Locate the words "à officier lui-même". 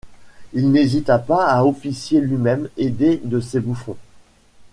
1.45-2.69